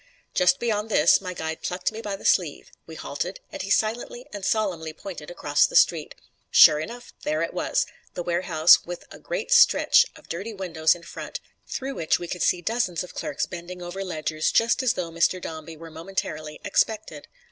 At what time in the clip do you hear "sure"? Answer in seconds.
6.49-6.79